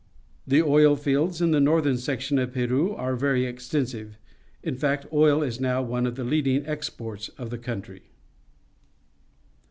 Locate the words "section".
1.99-2.39